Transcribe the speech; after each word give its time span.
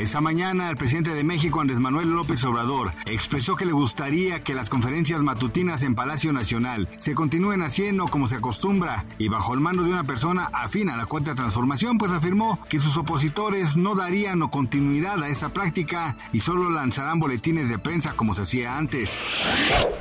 Esta 0.00 0.22
mañana, 0.22 0.70
el 0.70 0.78
presidente 0.78 1.12
de 1.12 1.22
México, 1.22 1.60
Andrés 1.60 1.78
Manuel 1.78 2.08
López 2.08 2.42
Obrador, 2.44 2.94
expresó 3.04 3.54
que 3.54 3.66
le 3.66 3.72
gustaría 3.72 4.42
que 4.42 4.54
las 4.54 4.70
conferencias 4.70 5.20
matutinas 5.20 5.82
en 5.82 5.94
Palacio 5.94 6.32
Nacional 6.32 6.88
se 6.98 7.14
continúen 7.14 7.60
haciendo 7.60 8.06
como 8.06 8.26
se 8.26 8.36
acostumbra 8.36 9.04
y 9.18 9.28
bajo 9.28 9.52
el 9.52 9.60
mando 9.60 9.82
de 9.82 9.90
una 9.90 10.02
persona 10.02 10.48
afín 10.54 10.88
a 10.88 10.96
la 10.96 11.04
cuarta 11.04 11.34
transformación, 11.34 11.98
pues 11.98 12.12
afirmó 12.12 12.58
que 12.70 12.80
sus 12.80 12.96
opositores 12.96 13.76
no 13.76 13.94
darían 13.94 14.40
o 14.40 14.50
continuidad 14.50 15.22
a 15.22 15.28
esa 15.28 15.50
práctica 15.50 16.16
y 16.32 16.40
solo 16.40 16.70
lanzarán 16.70 17.20
boletines 17.20 17.68
de 17.68 17.78
prensa 17.78 18.14
como 18.14 18.34
se 18.34 18.42
hacía 18.42 18.78
antes. 18.78 19.10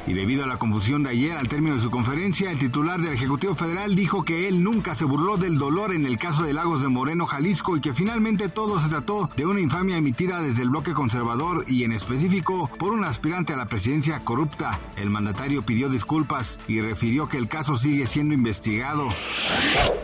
Y 0.07 0.13
debido 0.13 0.45
a 0.45 0.47
la 0.47 0.55
confusión 0.55 1.03
de 1.03 1.09
ayer 1.09 1.35
al 1.35 1.49
término 1.49 1.75
de 1.75 1.81
su 1.81 1.91
conferencia, 1.91 2.51
el 2.51 2.57
titular 2.57 3.01
del 3.01 3.15
Ejecutivo 3.15 3.53
Federal 3.53 3.95
dijo 3.95 4.23
que 4.23 4.47
él 4.47 4.63
nunca 4.63 4.95
se 4.95 5.03
burló 5.03 5.35
del 5.35 5.57
dolor 5.57 5.93
en 5.93 6.05
el 6.05 6.17
caso 6.17 6.43
de 6.43 6.53
Lagos 6.53 6.81
de 6.81 6.87
Moreno, 6.87 7.25
Jalisco, 7.25 7.75
y 7.75 7.81
que 7.81 7.93
finalmente 7.93 8.47
todo 8.47 8.79
se 8.79 8.87
trató 8.87 9.29
de 9.35 9.45
una 9.45 9.59
infamia 9.59 9.88
emitida 9.97 10.41
desde 10.41 10.63
el 10.63 10.69
bloque 10.69 10.93
conservador 10.93 11.65
y 11.67 11.83
en 11.83 11.91
específico 11.91 12.69
por 12.77 12.91
un 12.91 13.03
aspirante 13.03 13.53
a 13.53 13.57
la 13.57 13.67
presidencia 13.67 14.19
corrupta. 14.19 14.79
El 14.95 15.09
mandatario 15.09 15.63
pidió 15.63 15.89
disculpas 15.89 16.59
y 16.67 16.81
refirió 16.81 17.27
que 17.27 17.37
el 17.37 17.47
caso 17.47 17.75
sigue 17.75 18.07
siendo 18.07 18.33
investigado. 18.33 19.07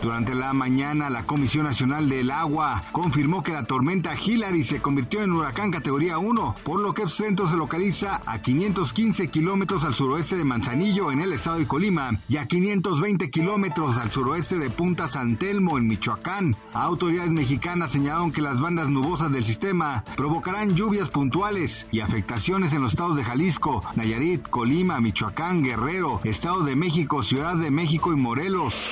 Durante 0.02 0.34
la 0.34 0.52
mañana, 0.52 1.10
la 1.10 1.24
Comisión 1.24 1.64
Nacional 1.64 2.08
del 2.08 2.30
Agua 2.30 2.82
confirmó 2.92 3.42
que 3.42 3.52
la 3.52 3.64
tormenta 3.64 4.14
Hillary 4.14 4.64
se 4.64 4.80
convirtió 4.80 5.22
en 5.22 5.32
huracán 5.32 5.70
categoría 5.70 6.18
1, 6.18 6.54
por 6.64 6.80
lo 6.80 6.94
que 6.94 7.02
el 7.02 7.10
centro 7.10 7.46
se 7.46 7.56
localiza 7.56 8.20
a 8.26 8.40
515 8.40 9.28
kilómetros 9.28 9.84
al 9.84 9.94
suroeste 9.94 10.36
de 10.36 10.44
Manzanillo, 10.44 11.10
en 11.10 11.20
el 11.20 11.32
estado 11.32 11.58
de 11.58 11.66
Colima, 11.66 12.18
y 12.28 12.36
a 12.36 12.46
520 12.46 13.30
kilómetros 13.30 13.96
al 13.98 14.10
suroeste 14.10 14.58
de 14.58 14.70
Punta 14.70 15.08
San 15.08 15.36
Telmo, 15.36 15.78
en 15.78 15.86
Michoacán. 15.86 16.54
Autoridades 16.72 17.32
mexicanas 17.32 17.92
señalaron 17.92 18.32
que 18.32 18.42
las 18.42 18.60
bandas 18.60 18.90
nubosas 18.90 19.32
del 19.32 19.44
sistema 19.44 19.75
provocarán 20.16 20.74
lluvias 20.74 21.10
puntuales 21.10 21.86
y 21.92 22.00
afectaciones 22.00 22.72
en 22.72 22.82
los 22.82 22.92
estados 22.92 23.16
de 23.16 23.24
Jalisco, 23.24 23.82
Nayarit, 23.94 24.48
Colima, 24.48 25.00
Michoacán, 25.00 25.62
Guerrero, 25.62 26.20
Estado 26.24 26.62
de 26.62 26.76
México, 26.76 27.22
Ciudad 27.22 27.56
de 27.56 27.70
México 27.70 28.12
y 28.12 28.16
Morelos. 28.16 28.90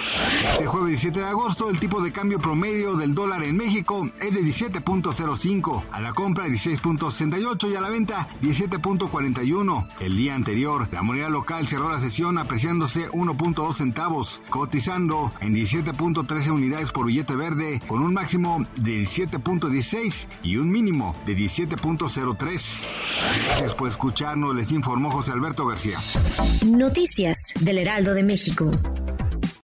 Este 0.53 0.67
jueves 0.67 0.89
17 0.89 1.21
de 1.21 1.27
agosto, 1.27 1.71
el 1.71 1.81
tipo 1.81 2.03
de 2.03 2.13
cambio 2.13 2.39
promedio 2.39 2.97
del 2.97 3.15
dólar 3.15 3.45
en 3.45 3.57
México 3.57 4.09
es 4.21 4.35
de 4.35 4.43
17.05, 4.43 5.83
a 5.91 6.01
la 6.01 6.13
compra 6.13 6.47
16.68 6.47 7.71
y 7.71 7.77
a 7.77 7.81
la 7.81 7.89
venta 7.89 8.29
17.41. 8.43 9.89
El 10.01 10.17
día 10.17 10.35
anterior, 10.35 10.89
la 10.93 11.03
moneda 11.03 11.29
local 11.31 11.67
cerró 11.67 11.91
la 11.91 12.01
sesión 12.01 12.37
apreciándose 12.39 13.09
1.2 13.11 13.75
centavos, 13.75 14.43
cotizando 14.51 15.33
en 15.41 15.55
17.13 15.55 16.51
unidades 16.51 16.93
por 16.93 17.07
billete 17.07 17.37
verde, 17.37 17.81
con 17.87 18.03
un 18.03 18.13
máximo 18.13 18.65
de 18.77 19.03
17.16 19.03 20.29
y 20.43 20.57
un 20.65 20.71
mínimo 20.71 21.15
de 21.27 21.37
17.03. 21.37 22.89
Gracias 23.47 23.75
por 23.75 23.89
escucharnos, 23.89 24.55
les 24.55 24.73
informó 24.73 25.11
José 25.11 25.33
Alberto 25.33 25.67
García. 25.67 25.99
Noticias 26.67 27.53
del 27.61 27.79
Heraldo 27.79 28.15
de 28.15 28.23
México. 28.23 28.71